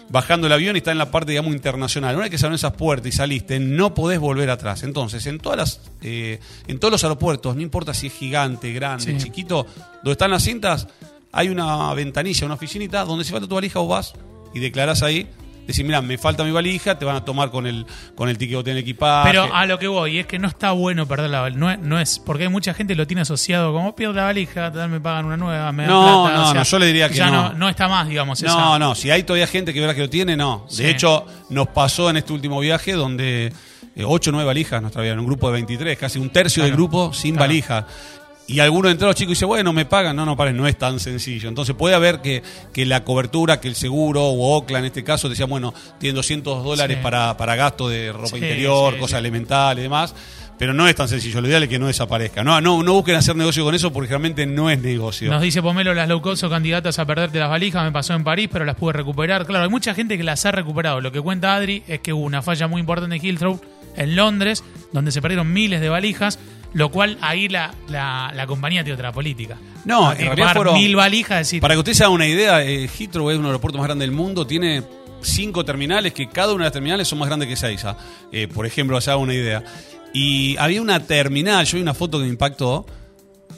bajando 0.10 0.48
el 0.48 0.54
avión 0.54 0.76
y 0.76 0.80
está 0.80 0.92
en 0.92 0.98
la 0.98 1.10
parte, 1.10 1.32
digamos, 1.32 1.54
internacional. 1.54 2.14
Una 2.16 2.24
vez 2.24 2.32
que 2.32 2.38
se 2.38 2.46
abren 2.46 2.56
esas 2.56 2.74
puertas 2.74 3.08
y 3.08 3.12
saliste, 3.12 3.60
no 3.60 3.94
podés 3.94 4.20
volver 4.20 4.50
atrás. 4.50 4.84
Entonces, 4.84 5.26
en 5.26 5.40
todas 5.40 5.58
las, 5.58 5.82
eh, 6.02 6.40
en 6.68 6.80
todos 6.80 6.92
los 6.92 7.04
aeropuertos, 7.04 7.56
no 7.56 7.62
importa 7.62 7.94
si 7.94 8.08
es 8.08 8.14
gigante, 8.14 8.72
grande, 8.74 9.06
Sí. 9.20 9.26
chiquito, 9.26 9.66
donde 9.96 10.12
están 10.12 10.32
las 10.32 10.44
cintas, 10.44 10.88
hay 11.32 11.50
una 11.50 11.94
ventanilla, 11.94 12.46
una 12.46 12.56
oficinita, 12.56 13.04
donde 13.06 13.24
si 13.26 13.32
falta 13.32 13.48
tu 13.48 13.56
valija 13.56 13.80
vos 13.80 13.90
vas 13.90 14.14
y 14.54 14.60
declarás 14.60 15.02
ahí. 15.02 15.28
Decís, 15.68 15.86
mira, 15.86 16.02
me 16.02 16.18
falta 16.18 16.44
mi 16.44 16.52
valija, 16.52 16.98
te 16.98 17.06
van 17.06 17.16
a 17.16 17.24
tomar 17.26 17.52
con 17.52 17.66
el, 17.68 17.86
con 18.16 18.28
el 18.30 18.38
ticket 18.38 18.68
en 18.68 18.78
equipaje. 18.78 19.30
Pero 19.30 19.54
a 19.54 19.66
lo 19.66 19.78
que 19.80 19.88
voy 19.88 20.20
es 20.20 20.26
que 20.26 20.40
no 20.40 20.48
está 20.48 20.72
bueno 20.72 21.08
perder 21.08 21.30
la 21.30 21.42
valija. 21.42 21.60
No 21.60 21.72
es, 21.72 21.80
no 21.80 22.00
es 22.00 22.20
porque 22.20 22.44
hay 22.44 22.50
mucha 22.50 22.74
gente 22.74 22.94
que 22.94 22.98
lo 22.98 23.08
tiene 23.08 23.22
asociado 23.22 23.72
como 23.74 23.96
pierdo 23.96 24.14
la 24.16 24.24
valija, 24.24 24.72
tal, 24.72 24.90
me 24.90 25.00
pagan 25.00 25.26
una 25.26 25.38
nueva, 25.38 25.72
me 25.72 25.84
dan 25.84 25.92
No, 25.92 26.24
plata", 26.24 26.36
no, 26.36 26.42
o 26.44 26.46
sea, 26.52 26.60
no, 26.62 26.64
yo 26.64 26.80
le 26.80 26.86
diría 26.88 27.10
que 27.10 27.16
ya 27.16 27.30
no. 27.30 27.54
no. 27.54 27.70
está 27.70 27.88
más, 27.88 28.08
digamos. 28.08 28.42
No, 28.42 28.48
esa- 28.50 28.80
no, 28.80 28.96
si 28.96 29.12
hay 29.12 29.24
todavía 29.24 29.48
gente 29.48 29.74
que 29.74 29.80
verá 29.80 29.94
que 29.94 30.02
lo 30.02 30.10
tiene, 30.10 30.36
no. 30.36 30.66
De 30.70 30.76
Sí. 30.76 30.86
hecho, 30.88 31.26
nos 31.50 31.68
pasó 31.70 32.10
en 32.10 32.18
este 32.18 32.34
último 32.34 32.60
viaje 32.60 32.94
donde 32.94 33.54
eh, 33.96 34.04
ocho 34.06 34.30
o 34.30 34.34
nueve 34.34 34.48
valijas 34.48 34.82
nos 34.82 34.92
traían, 34.92 35.20
un 35.20 35.26
grupo 35.26 35.48
de 35.48 35.54
23, 35.54 35.98
casi 35.98 36.18
un 36.20 36.30
tercio 36.30 36.64
del 36.64 36.72
grupo 36.74 37.14
sin 37.14 37.36
claro. 37.36 37.50
valija. 37.50 37.88
Y 38.52 38.60
algunos 38.60 38.90
de 38.90 38.92
entre 38.92 39.08
los 39.08 39.16
chicos 39.16 39.32
dice, 39.32 39.46
bueno, 39.46 39.74
me 39.74 39.86
pagan. 39.86 40.16
No, 40.16 40.26
no, 40.26 40.36
paren, 40.36 40.58
no 40.58 40.68
es 40.68 40.78
tan 40.78 41.00
sencillo. 41.00 41.50
Entonces 41.50 41.76
puede 41.76 41.96
haber 41.96 42.22
que, 42.22 42.44
que 42.74 42.86
la 42.86 43.04
cobertura, 43.04 43.60
que 43.60 43.68
el 43.68 43.76
seguro 43.76 44.24
o 44.26 44.58
OCLA 44.58 44.80
en 44.80 44.86
este 44.86 45.04
caso 45.04 45.30
decía, 45.30 45.46
bueno, 45.46 45.74
tienen 46.00 46.16
200 46.16 46.64
dólares 46.64 46.98
Sí. 46.98 47.04
para, 47.04 47.38
para 47.38 47.56
gasto 47.56 47.88
de 47.90 48.12
ropa 48.12 48.28
Sí, 48.28 48.36
interior, 48.36 48.94
sí, 48.96 49.00
cosas 49.00 49.20
elementales 49.20 49.80
y 49.80 49.84
demás. 49.84 50.14
Pero 50.58 50.74
no 50.76 50.88
es 50.88 50.96
tan 50.96 51.08
sencillo. 51.08 51.42
Lo 51.42 51.48
ideal 51.48 51.64
es 51.64 51.70
que 51.70 51.80
no 51.80 51.88
desaparezca. 51.88 52.44
No, 52.44 52.62
no, 52.62 52.84
no 52.84 52.94
busquen 52.94 53.16
hacer 53.16 53.36
negocio 53.36 53.64
con 53.64 53.74
eso 53.74 53.92
porque 53.92 54.10
realmente 54.10 54.46
no 54.46 54.70
es 54.70 54.80
negocio. 54.80 55.32
Nos 55.32 55.42
dice 55.42 55.60
Pomelo, 55.62 55.94
las 55.96 56.08
low 56.08 56.22
cost 56.22 56.42
son 56.42 56.52
candidatas 56.52 57.00
a 57.00 57.06
perderte 57.06 57.40
las 57.40 57.50
valijas, 57.50 57.84
me 57.84 57.92
pasó 57.92 58.14
en 58.14 58.24
París, 58.24 58.48
pero 58.52 58.64
las 58.64 58.76
pude 58.76 58.94
recuperar. 58.94 59.48
Claro, 59.48 59.64
hay 59.64 59.72
mucha 59.72 59.96
gente 59.96 60.18
que 60.18 60.24
las 60.24 60.46
ha 60.46 60.52
recuperado. 60.52 61.02
Lo 61.02 61.12
que 61.12 61.20
cuenta 61.20 61.56
Adri 61.56 61.82
es 61.88 62.02
que 62.02 62.14
hubo 62.14 62.24
una 62.24 62.44
falla 62.44 62.68
muy 62.68 62.80
importante 62.80 63.16
en 63.16 63.22
Heathrow, 63.26 63.60
en 63.96 64.16
Londres, 64.16 64.64
donde 64.92 65.12
se 65.12 65.20
perdieron 65.20 65.52
miles 65.52 65.82
de 65.82 65.90
valijas, 65.90 66.38
lo 66.74 66.90
cual 66.90 67.18
ahí 67.22 67.48
la, 67.50 67.74
la, 67.90 68.32
la 68.34 68.48
compañía 68.48 68.84
tiene 68.84 68.96
otra 68.96 69.12
política. 69.12 69.58
No, 69.86 70.10
Ah, 70.10 70.16
en 70.18 70.26
realidad 70.28 70.54
fueron- 70.54 70.74
mil 70.76 70.96
valijas, 70.96 71.40
decir, 71.40 71.62
Para 71.62 71.74
que 71.76 71.80
usted 71.80 71.94
se 71.94 72.04
haga 72.04 72.14
una 72.14 72.28
idea, 72.28 72.62
eh, 72.64 72.88
Heathrow 72.88 73.30
es 73.30 73.36
uno 73.38 73.48
de 73.48 73.52
los 73.54 73.58
aeropuertos 73.58 73.80
más 73.80 73.88
grandes 73.88 74.08
del 74.08 74.16
mundo, 74.16 74.46
tiene 74.48 74.84
cinco 75.22 75.64
terminales, 75.66 76.14
que 76.14 76.30
cada 76.30 76.54
una 76.54 76.64
de 76.64 76.68
las 76.68 76.74
terminales 76.74 77.08
son 77.08 77.20
más 77.20 77.28
grandes 77.28 77.48
que 77.50 77.56
Seiza. 77.56 77.98
Eh, 78.32 78.48
por 78.48 78.66
ejemplo, 78.66 79.00
se 79.02 79.12
haga 79.12 79.18
una 79.18 79.34
idea. 79.34 79.64
Y 80.14 80.56
había 80.58 80.82
una 80.82 81.00
terminal, 81.06 81.66
yo 81.66 81.76
vi 81.78 81.82
una 81.82 81.94
foto 81.94 82.18
que 82.18 82.24
me 82.26 82.30
impactó, 82.30 82.86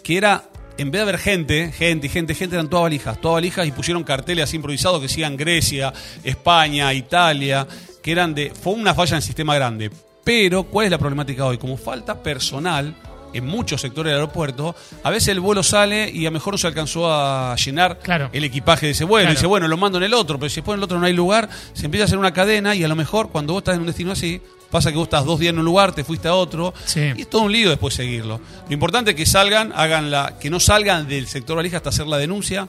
que 0.03 0.17
era, 0.17 0.43
en 0.77 0.91
vez 0.91 0.99
de 0.99 1.03
haber 1.03 1.17
gente, 1.19 1.71
gente 1.71 2.09
gente, 2.09 2.35
gente, 2.35 2.55
eran 2.55 2.69
todas 2.69 2.83
valijas, 2.83 3.19
todas 3.21 3.35
valijas 3.35 3.67
y 3.67 3.71
pusieron 3.71 4.03
carteles 4.03 4.43
así 4.45 4.55
improvisados 4.57 4.99
que 4.99 5.07
decían 5.07 5.37
Grecia, 5.37 5.93
España, 6.23 6.93
Italia, 6.93 7.67
que 8.01 8.11
eran 8.11 8.33
de... 8.35 8.49
Fue 8.51 8.73
una 8.73 8.93
falla 8.93 9.11
en 9.11 9.17
el 9.17 9.23
sistema 9.23 9.55
grande. 9.55 9.89
Pero, 10.23 10.63
¿cuál 10.63 10.85
es 10.85 10.91
la 10.91 10.97
problemática 10.97 11.45
hoy? 11.45 11.57
Como 11.57 11.77
falta 11.77 12.21
personal 12.21 12.95
en 13.33 13.45
muchos 13.47 13.81
sectores 13.81 14.11
del 14.11 14.19
aeropuerto, 14.21 14.75
a 15.03 15.09
veces 15.09 15.29
el 15.29 15.39
vuelo 15.39 15.63
sale 15.63 16.09
y 16.09 16.21
a 16.25 16.29
lo 16.29 16.33
mejor 16.33 16.53
no 16.53 16.57
se 16.59 16.67
alcanzó 16.67 17.11
a 17.11 17.55
llenar 17.55 17.97
Claro. 17.99 18.29
el 18.31 18.43
equipaje 18.43 18.85
de 18.85 18.91
ese 18.91 19.05
vuelo. 19.05 19.23
Claro. 19.25 19.33
Y 19.33 19.35
dice, 19.37 19.47
bueno, 19.47 19.67
lo 19.67 19.75
mando 19.75 19.97
en 19.97 20.03
el 20.03 20.13
otro, 20.13 20.37
pero 20.37 20.49
si 20.49 20.57
después 20.57 20.75
en 20.75 20.79
el 20.79 20.83
otro 20.83 20.99
no 20.99 21.05
hay 21.07 21.13
lugar, 21.13 21.49
se 21.73 21.85
empieza 21.85 22.03
a 22.03 22.05
hacer 22.05 22.19
una 22.19 22.31
cadena 22.31 22.75
y 22.75 22.83
a 22.83 22.87
lo 22.87 22.95
mejor 22.95 23.29
cuando 23.29 23.53
vos 23.53 23.61
estás 23.61 23.73
en 23.75 23.81
un 23.81 23.87
destino 23.87 24.11
así, 24.11 24.39
pasa 24.69 24.91
que 24.91 24.97
vos 24.97 25.05
estás 25.05 25.25
dos 25.25 25.39
días 25.39 25.51
en 25.51 25.59
un 25.59 25.65
lugar, 25.65 25.93
te 25.93 26.03
fuiste 26.03 26.27
a 26.27 26.35
otro, 26.35 26.73
Sí. 26.85 27.11
y 27.15 27.21
es 27.21 27.29
todo 27.29 27.41
un 27.41 27.51
lío 27.51 27.69
después 27.71 27.95
seguirlo. 27.95 28.39
Lo 28.67 28.73
importante 28.73 29.11
es 29.11 29.17
que 29.17 29.25
salgan, 29.25 29.71
hagan 29.75 30.11
la, 30.11 30.37
que 30.39 30.49
no 30.51 30.59
salgan 30.59 31.07
del 31.07 31.25
sector 31.27 31.55
valija 31.57 31.77
hasta 31.77 31.89
hacer 31.89 32.05
la 32.07 32.17
denuncia, 32.17 32.67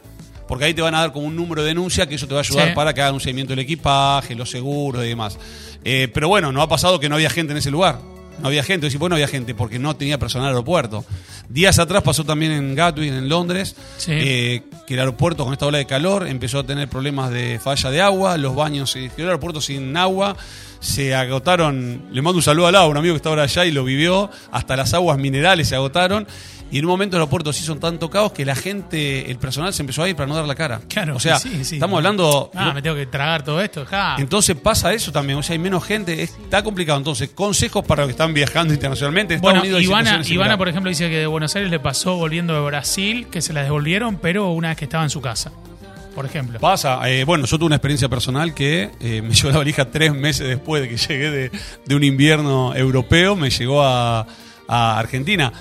porque 0.48 0.66
ahí 0.66 0.74
te 0.74 0.82
van 0.82 0.94
a 0.94 1.00
dar 1.00 1.12
como 1.12 1.26
un 1.26 1.36
número 1.36 1.62
de 1.62 1.68
denuncia 1.68 2.06
que 2.06 2.14
eso 2.16 2.26
te 2.26 2.34
va 2.34 2.40
a 2.40 2.42
ayudar 2.42 2.68
Sí. 2.68 2.74
para 2.74 2.92
que 2.94 3.02
hagan 3.02 3.14
un 3.14 3.20
seguimiento 3.20 3.52
del 3.52 3.60
equipaje, 3.60 4.34
los 4.34 4.50
seguros 4.50 5.04
y 5.04 5.08
demás. 5.08 5.38
Eh, 5.84 6.08
pero 6.12 6.28
bueno, 6.28 6.52
no 6.52 6.62
ha 6.62 6.68
pasado 6.68 6.98
que 7.00 7.08
no 7.08 7.14
había 7.14 7.30
gente 7.30 7.52
en 7.52 7.58
ese 7.58 7.70
lugar. 7.70 7.98
No 8.40 8.48
había 8.48 8.64
gente. 8.64 8.86
Decís, 8.86 8.98
bueno, 8.98 9.12
no 9.12 9.16
había 9.16 9.28
gente 9.28 9.54
porque 9.54 9.78
no 9.78 9.94
tenía 9.94 10.18
personal 10.18 10.48
al 10.48 10.54
aeropuerto. 10.54 11.04
Días 11.48 11.78
atrás 11.78 12.02
pasó 12.02 12.24
también 12.24 12.50
en 12.50 12.74
Gatwick, 12.74 13.08
en 13.12 13.28
Londres, 13.28 13.76
Sí. 13.96 14.10
eh, 14.12 14.62
que 14.88 14.94
el 14.94 15.00
aeropuerto 15.00 15.44
con 15.44 15.52
esta 15.52 15.66
ola 15.66 15.78
de 15.78 15.86
calor 15.86 16.26
empezó 16.26 16.58
a 16.58 16.64
tener 16.64 16.88
problemas 16.88 17.30
de 17.30 17.60
falla 17.62 17.90
de 17.92 18.00
agua, 18.00 18.36
los 18.36 18.56
baños 18.56 18.90
se 18.90 19.04
el 19.04 19.12
aeropuerto 19.26 19.60
sin 19.60 19.96
agua, 19.96 20.36
se 20.80 21.14
agotaron, 21.14 22.06
le 22.12 22.22
mando 22.22 22.38
un 22.38 22.42
saludo 22.42 22.66
a 22.66 22.72
Laura, 22.72 22.88
un 22.90 22.96
amigo 22.96 23.14
que 23.14 23.18
está 23.18 23.28
ahora 23.28 23.44
allá 23.44 23.64
y 23.66 23.70
lo 23.70 23.84
vivió, 23.84 24.30
hasta 24.50 24.74
las 24.76 24.94
aguas 24.94 25.16
minerales 25.18 25.68
se 25.68 25.76
agotaron. 25.76 26.26
Y 26.70 26.78
en 26.78 26.86
un 26.86 26.90
momento 26.90 27.16
el 27.16 27.20
aeropuerto 27.22 27.52
se 27.52 27.62
hizo 27.62 27.76
tan 27.76 27.98
tocados 27.98 28.32
que 28.32 28.44
la 28.44 28.56
gente, 28.56 29.30
el 29.30 29.36
personal 29.38 29.72
se 29.72 29.82
empezó 29.82 30.02
a 30.02 30.08
ir 30.08 30.16
para 30.16 30.26
no 30.26 30.34
dar 30.34 30.46
la 30.46 30.54
cara. 30.54 30.80
Claro, 30.88 31.16
o 31.16 31.20
sea, 31.20 31.38
sí, 31.38 31.64
sí. 31.64 31.76
estamos 31.76 31.98
hablando. 31.98 32.50
Ah, 32.54 32.72
me 32.74 32.82
tengo 32.82 32.96
que 32.96 33.06
tragar 33.06 33.44
todo 33.44 33.60
esto. 33.60 33.84
ja. 33.86 34.16
Entonces 34.18 34.56
pasa 34.56 34.92
eso 34.92 35.12
también, 35.12 35.38
o 35.38 35.42
sea, 35.42 35.52
hay 35.54 35.58
menos 35.60 35.84
gente, 35.84 36.22
está 36.22 36.64
complicado. 36.64 36.98
Entonces, 36.98 37.30
consejos 37.30 37.84
para 37.84 38.02
los 38.02 38.08
que 38.08 38.12
están 38.12 38.34
viajando 38.34 38.74
internacionalmente. 38.74 39.34
En 39.34 39.38
Estados 39.38 39.60
Bueno, 39.60 39.76
Unidos 39.76 39.82
Ivana, 39.82 40.22
Ivana, 40.26 40.58
por 40.58 40.68
ejemplo, 40.68 40.88
dice 40.88 41.08
que 41.08 41.18
de 41.18 41.26
Buenos 41.26 41.54
Aires 41.54 41.70
le 41.70 41.78
pasó 41.78 42.16
volviendo 42.16 42.54
de 42.54 42.60
Brasil, 42.60 43.28
que 43.30 43.40
se 43.40 43.52
la 43.52 43.62
devolvieron, 43.62 44.16
pero 44.16 44.50
una 44.50 44.68
vez 44.68 44.76
que 44.78 44.84
estaba 44.84 45.04
en 45.04 45.10
su 45.10 45.20
casa. 45.20 45.52
Por 46.14 46.26
ejemplo. 46.26 46.60
Pasa, 46.60 47.00
eh, 47.10 47.24
bueno, 47.24 47.44
yo 47.44 47.58
tuve 47.58 47.66
una 47.66 47.76
experiencia 47.76 48.08
personal 48.08 48.54
que 48.54 48.90
eh, 49.00 49.20
me 49.22 49.34
llegó 49.34 49.50
la 49.50 49.58
valija 49.58 49.90
tres 49.90 50.14
meses 50.14 50.46
después 50.46 50.82
de 50.82 50.88
que 50.88 50.96
llegué 50.96 51.30
de, 51.30 51.50
de 51.84 51.94
un 51.94 52.04
invierno 52.04 52.74
europeo, 52.74 53.34
me 53.36 53.50
llegó 53.50 53.82
a, 53.82 54.26
a 54.68 54.98
Argentina. 54.98 55.52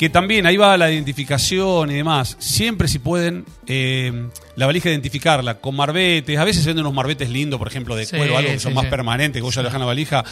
Que 0.00 0.08
también 0.08 0.46
ahí 0.46 0.56
va 0.56 0.78
la 0.78 0.90
identificación 0.90 1.90
y 1.90 1.94
demás. 1.94 2.34
Siempre 2.38 2.88
si 2.88 3.00
pueden, 3.00 3.44
eh, 3.66 4.28
la 4.56 4.64
valija 4.64 4.88
identificarla 4.88 5.56
con 5.58 5.76
marbetes. 5.76 6.38
A 6.38 6.44
veces 6.44 6.62
se 6.62 6.70
venden 6.70 6.86
unos 6.86 6.94
marbetes 6.94 7.28
lindos, 7.28 7.58
por 7.58 7.68
ejemplo, 7.68 7.94
de 7.94 8.06
Sí, 8.06 8.16
cuero, 8.16 8.38
algo 8.38 8.48
que 8.50 8.56
sí, 8.58 8.62
son 8.62 8.72
más 8.72 8.86
permanentes, 8.86 9.40
que 9.40 9.42
vos 9.44 9.54
ya 9.54 9.60
lo 9.60 9.68
dejan 9.68 9.80
la 9.80 9.86
valija. 9.86 10.24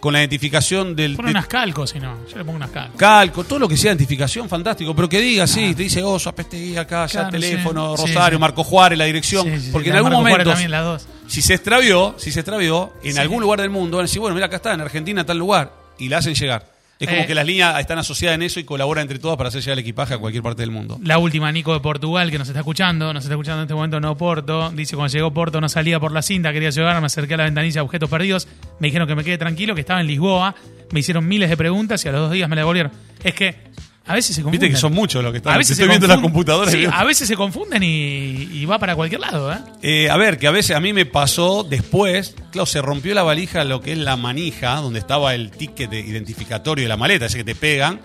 Con 0.00 0.12
la 0.12 0.18
identificación 0.18 0.94
del, 0.94 1.16
Pon 1.16 1.24
de- 1.24 1.30
unas 1.30 1.46
calcos, 1.46 1.88
si 1.88 1.98
no. 1.98 2.14
Yo 2.30 2.36
le 2.36 2.44
pongo 2.44 2.56
unas 2.56 2.68
calcos. 2.68 2.98
calco, 2.98 3.44
todo 3.44 3.58
lo 3.58 3.66
que 3.66 3.78
sea 3.78 3.92
identificación, 3.92 4.50
fantástico, 4.50 4.94
pero 4.94 5.08
que 5.08 5.18
diga, 5.18 5.46
sí, 5.46 5.74
te 5.74 5.84
dice, 5.84 6.02
oh, 6.02 6.18
Apesteguía 6.26 6.82
acá, 6.82 7.06
ya 7.06 7.30
teléfono, 7.30 7.96
Rosario. 7.96 8.38
Marco 8.38 8.62
Juárez, 8.64 8.98
la 8.98 9.06
dirección, 9.06 9.48
porque 9.72 9.88
en 9.88 9.96
algún 9.96 10.12
Marco 10.12 10.24
momento, 10.28 10.50
también 10.50 10.70
las 10.70 10.84
dos. 10.84 11.08
si 11.26 11.40
se 11.40 11.54
extravió, 11.54 12.14
si 12.18 12.30
se 12.32 12.40
extravió, 12.40 12.92
en 13.02 13.18
algún 13.18 13.40
lugar 13.40 13.62
del 13.62 13.70
mundo 13.70 13.96
van 13.96 14.04
a 14.04 14.08
decir, 14.08 14.20
bueno, 14.20 14.34
mira, 14.34 14.44
acá 14.48 14.56
está, 14.56 14.74
en 14.74 14.82
Argentina, 14.82 15.24
tal 15.24 15.38
lugar, 15.38 15.72
y 15.98 16.10
la 16.10 16.18
hacen 16.18 16.34
llegar. 16.34 16.75
Es 16.98 17.08
como 17.08 17.20
Eh. 17.22 17.26
que 17.26 17.34
las 17.34 17.44
líneas 17.44 17.78
están 17.78 17.98
asociadas 17.98 18.36
en 18.36 18.42
eso 18.42 18.58
y 18.58 18.64
colaboran 18.64 19.02
entre 19.02 19.18
todas 19.18 19.36
para 19.36 19.48
hacer 19.48 19.60
llegar 19.60 19.74
el 19.74 19.80
equipaje 19.80 20.14
a 20.14 20.18
cualquier 20.18 20.42
parte 20.42 20.62
del 20.62 20.70
mundo. 20.70 20.98
La 21.02 21.18
última, 21.18 21.52
Nico 21.52 21.74
de 21.74 21.80
Portugal, 21.80 22.30
que 22.30 22.38
nos 22.38 22.48
está 22.48 22.60
escuchando, 22.60 23.12
nos 23.12 23.24
está 23.24 23.34
escuchando 23.34 23.60
en 23.60 23.64
este 23.64 23.74
momento 23.74 24.00
no 24.00 24.16
Porto. 24.16 24.70
Dice, 24.70 24.96
cuando 24.96 25.12
llegó 25.12 25.30
Porto 25.32 25.60
no 25.60 25.68
salía 25.68 26.00
por 26.00 26.12
la 26.12 26.22
cinta, 26.22 26.52
quería 26.54 26.70
llegar, 26.70 26.98
me 27.00 27.06
acerqué 27.06 27.34
a 27.34 27.36
la 27.36 27.44
ventanilla 27.44 27.74
de 27.74 27.80
objetos 27.80 28.08
perdidos, 28.08 28.48
me 28.80 28.88
dijeron 28.88 29.06
que 29.06 29.14
me 29.14 29.24
quede 29.24 29.36
tranquilo, 29.36 29.74
que 29.74 29.82
estaba 29.82 30.00
en 30.00 30.06
Lisboa, 30.06 30.54
me 30.90 31.00
hicieron 31.00 31.26
miles 31.28 31.50
de 31.50 31.56
preguntas 31.58 32.02
y 32.04 32.08
a 32.08 32.12
los 32.12 32.20
dos 32.22 32.32
días 32.32 32.48
me 32.48 32.56
la 32.56 32.60
devolvieron. 32.62 32.92
Es 33.22 33.34
que 33.34 33.56
a 34.06 34.14
veces 34.14 34.36
se 34.36 34.42
confunden. 34.42 34.60
Viste 34.60 34.74
que 34.74 34.80
son 34.80 34.92
muchos 34.92 35.22
los 35.22 35.32
que 35.32 35.38
están. 35.38 35.54
a 35.54 35.58
veces 35.58 35.72
estoy 35.72 35.88
viendo 35.88 36.06
las 36.06 36.20
computadoras. 36.20 36.72
Sí, 36.72 36.84
a 36.90 37.04
veces 37.04 37.26
se 37.26 37.34
confunden 37.34 37.82
y, 37.82 38.48
y 38.52 38.64
va 38.64 38.78
para 38.78 38.94
cualquier 38.94 39.20
lado, 39.20 39.52
¿eh? 39.52 39.58
Eh, 39.82 40.10
a 40.10 40.16
ver, 40.16 40.38
que 40.38 40.46
a 40.46 40.52
veces 40.52 40.76
a 40.76 40.80
mí 40.80 40.92
me 40.92 41.06
pasó 41.06 41.64
después, 41.64 42.36
claro, 42.52 42.66
se 42.66 42.80
rompió 42.80 43.14
la 43.14 43.24
valija, 43.24 43.64
lo 43.64 43.80
que 43.80 43.92
es 43.92 43.98
la 43.98 44.16
manija, 44.16 44.76
donde 44.76 45.00
estaba 45.00 45.34
el 45.34 45.50
ticket 45.50 45.90
de 45.90 46.00
identificatorio 46.00 46.84
de 46.84 46.88
la 46.88 46.96
maleta, 46.96 47.26
ese 47.26 47.38
que 47.38 47.44
te 47.44 47.56
pegan, 47.56 48.00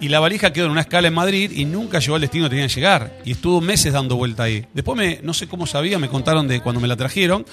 y 0.00 0.08
la 0.08 0.20
valija 0.20 0.52
quedó 0.52 0.66
en 0.66 0.72
una 0.72 0.82
escala 0.82 1.08
en 1.08 1.14
Madrid 1.14 1.50
y 1.52 1.64
nunca 1.64 1.98
llegó 1.98 2.16
al 2.16 2.20
destino 2.20 2.44
que 2.44 2.50
tenía 2.50 2.68
que 2.68 2.74
llegar. 2.74 3.18
Y 3.24 3.32
estuvo 3.32 3.60
meses 3.60 3.92
dando 3.92 4.16
vuelta 4.16 4.44
ahí. 4.44 4.66
Después, 4.74 4.96
me, 4.96 5.20
no 5.22 5.32
sé 5.34 5.48
cómo 5.48 5.66
sabía, 5.66 5.98
me 5.98 6.08
contaron 6.08 6.46
de 6.46 6.60
cuando 6.60 6.80
me 6.80 6.88
la 6.88 6.96
trajeron, 6.96 7.46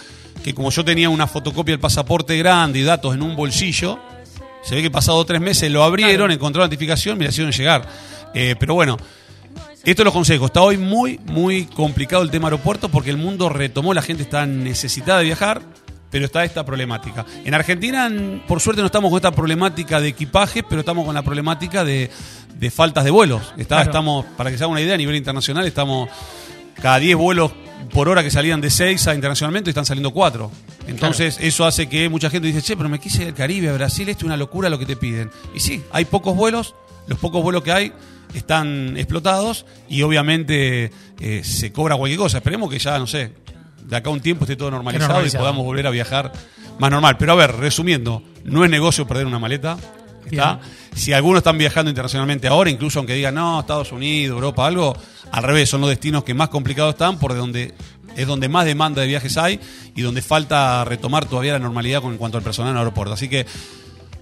que 0.43 0.53
como 0.53 0.69
yo 0.69 0.83
tenía 0.83 1.09
una 1.09 1.25
fotocopia 1.25 1.73
del 1.73 1.79
pasaporte 1.79 2.37
grande 2.37 2.79
y 2.79 2.83
datos 2.83 3.15
en 3.15 3.23
un 3.23 3.35
bolsillo, 3.35 3.99
se 4.63 4.75
ve 4.75 4.81
que 4.81 4.91
pasado 4.91 5.23
tres 5.25 5.41
meses 5.41 5.69
lo 5.71 5.83
abrieron, 5.83 6.31
encontraron 6.31 6.69
la 6.69 6.73
notificación 6.73 7.19
y 7.19 7.23
la 7.25 7.29
hicieron 7.29 7.51
llegar. 7.51 7.87
Eh, 8.33 8.55
pero 8.59 8.73
bueno, 8.73 8.97
estos 9.83 10.05
los 10.05 10.13
consejos. 10.13 10.47
Está 10.47 10.61
hoy 10.61 10.77
muy, 10.77 11.19
muy 11.25 11.65
complicado 11.65 12.23
el 12.23 12.31
tema 12.31 12.47
aeropuerto 12.47 12.89
porque 12.89 13.09
el 13.09 13.17
mundo 13.17 13.49
retomó, 13.49 13.93
la 13.93 14.01
gente 14.01 14.23
está 14.23 14.45
necesitada 14.45 15.19
de 15.19 15.25
viajar, 15.25 15.61
pero 16.09 16.25
está 16.25 16.43
esta 16.43 16.65
problemática. 16.65 17.25
En 17.43 17.53
Argentina, 17.53 18.09
por 18.47 18.61
suerte, 18.61 18.81
no 18.81 18.85
estamos 18.85 19.09
con 19.09 19.17
esta 19.17 19.31
problemática 19.31 19.99
de 19.99 20.09
equipaje, 20.09 20.63
pero 20.63 20.81
estamos 20.81 21.05
con 21.05 21.13
la 21.13 21.23
problemática 21.23 21.83
de, 21.83 22.09
de 22.57 22.71
faltas 22.71 23.03
de 23.03 23.11
vuelos. 23.11 23.41
Está, 23.57 23.75
Claro. 23.75 23.89
Estamos, 23.89 24.25
para 24.37 24.51
que 24.51 24.57
se 24.57 24.63
haga 24.63 24.71
una 24.71 24.81
idea, 24.81 24.93
a 24.93 24.97
nivel 24.97 25.15
internacional, 25.15 25.65
estamos 25.65 26.09
cada 26.81 26.99
10 26.99 27.17
vuelos 27.17 27.51
por 27.91 28.09
hora 28.09 28.23
que 28.23 28.31
salían 28.31 28.61
de 28.61 28.69
6 28.69 29.07
a 29.07 29.15
internacionalmente 29.15 29.69
están 29.69 29.85
saliendo 29.85 30.11
4. 30.11 30.51
Entonces, 30.87 31.37
eso 31.41 31.65
hace 31.65 31.87
que 31.87 32.09
mucha 32.09 32.29
gente 32.29 32.47
dice, 32.47 32.61
che, 32.61 32.75
pero 32.75 32.89
me 32.89 32.99
quise 32.99 33.23
ir 33.23 33.27
al 33.29 33.33
Caribe, 33.33 33.69
a 33.69 33.73
Brasil, 33.73 34.07
esto 34.09 34.21
es 34.21 34.25
una 34.25 34.37
locura 34.37 34.69
lo 34.69 34.79
que 34.79 34.85
te 34.85 34.95
piden. 34.95 35.31
Y 35.55 35.59
sí, 35.59 35.83
hay 35.91 36.05
pocos 36.05 36.35
vuelos, 36.35 36.75
los 37.07 37.19
pocos 37.19 37.41
vuelos 37.41 37.63
que 37.63 37.71
hay 37.71 37.93
están 38.33 38.97
explotados 38.97 39.65
y 39.87 40.01
obviamente 40.01 40.91
eh, 41.19 41.41
se 41.43 41.71
cobra 41.71 41.95
cualquier 41.95 42.19
cosa. 42.19 42.37
Esperemos 42.37 42.69
que 42.69 42.79
ya, 42.79 42.97
no 42.99 43.07
sé, 43.07 43.33
de 43.85 43.95
acá 43.95 44.09
a 44.09 44.13
un 44.13 44.21
tiempo 44.21 44.45
esté 44.45 44.55
todo 44.55 44.71
normalizado, 44.71 45.13
normalizado. 45.13 45.43
y 45.43 45.45
podamos 45.45 45.65
volver 45.65 45.87
a 45.87 45.91
viajar 45.91 46.31
más 46.79 46.91
normal. 46.91 47.17
Pero 47.17 47.33
a 47.33 47.35
ver, 47.35 47.55
resumiendo, 47.55 48.23
no 48.43 48.63
es 48.63 48.71
negocio 48.71 49.07
perder 49.07 49.25
una 49.25 49.39
maleta. 49.39 49.77
¿está? 50.29 50.59
Si 50.95 51.13
algunos 51.13 51.39
están 51.39 51.57
viajando 51.57 51.89
internacionalmente 51.89 52.47
ahora, 52.47 52.69
incluso 52.69 52.99
aunque 52.99 53.13
digan, 53.13 53.35
no, 53.35 53.59
Estados 53.59 53.91
Unidos, 53.91 54.35
Europa, 54.35 54.65
algo, 54.65 54.95
al 55.31 55.43
revés, 55.43 55.69
son 55.69 55.81
los 55.81 55.89
destinos 55.89 56.23
que 56.23 56.33
más 56.33 56.49
complicados 56.49 56.93
están 56.93 57.19
por 57.19 57.35
donde 57.35 57.73
es 58.15 58.27
donde 58.27 58.49
más 58.49 58.65
demanda 58.65 59.01
de 59.01 59.07
viajes 59.07 59.37
hay 59.37 59.59
y 59.95 60.01
donde 60.01 60.21
falta 60.21 60.83
retomar 60.85 61.25
todavía 61.25 61.53
la 61.53 61.59
normalidad 61.59 62.01
con 62.01 62.11
en 62.13 62.17
cuanto 62.17 62.37
al 62.37 62.43
personal 62.43 62.71
en 62.71 62.75
el 62.77 62.79
aeropuerto. 62.79 63.13
Así 63.13 63.27
que 63.29 63.45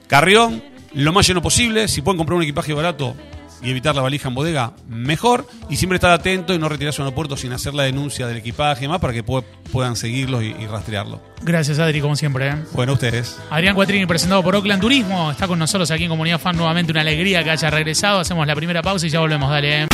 Carrión, 0.07 0.63
lo 0.93 1.13
más 1.13 1.27
lleno 1.27 1.41
posible. 1.41 1.88
Si 1.88 2.01
pueden 2.01 2.17
comprar 2.17 2.36
un 2.38 2.43
equipaje 2.43 2.74
barato 2.74 3.15
y 3.63 3.69
evitar 3.69 3.95
la 3.95 4.01
valija 4.01 4.27
en 4.27 4.33
bodega, 4.36 4.74
mejor. 4.89 5.48
Y 5.69 5.75
siempre 5.77 5.95
estar 5.98 6.12
atento 6.12 6.53
y 6.53 6.60
no 6.60 6.67
retirarse 6.67 7.00
a 7.01 7.03
un 7.03 7.07
aeropuerto 7.07 7.38
sin 7.38 7.53
hacer 7.53 7.74
la 7.75 7.83
denuncia 7.83 8.25
del 8.27 8.38
equipaje 8.38 8.81
y 8.81 8.88
demás 8.88 9.00
para 9.00 9.13
que 9.13 9.24
pu- 9.24 9.43
puedan 9.71 9.95
seguirlo 9.95 10.41
y, 10.41 10.48
y 10.60 10.65
rastrearlo. 10.67 11.21
Gracias, 11.43 11.77
Adri, 11.79 12.01
como 12.01 12.15
siempre. 12.15 12.50
¿eh? 12.50 12.55
Bueno, 12.74 12.93
ustedes. 12.93 13.38
Adrián 13.51 13.75
Cuatrini, 13.75 14.05
presentado 14.07 14.41
por 14.43 14.55
Oakland 14.55 14.81
Turismo, 14.81 15.31
está 15.31 15.48
con 15.48 15.60
nosotros 15.60 15.89
aquí 15.91 16.03
en 16.05 16.10
Comunidad 16.10 16.39
Fan 16.39 16.57
nuevamente. 16.57 16.91
Una 16.91 17.01
alegría 17.01 17.43
que 17.43 17.51
haya 17.51 17.69
regresado. 17.69 18.19
Hacemos 18.19 18.45
la 18.48 18.55
primera 18.55 18.81
pausa 18.81 19.05
y 19.05 19.10
ya 19.10 19.19
volvemos. 19.19 19.50
Dale. 19.50 19.83
¿eh? 19.83 19.88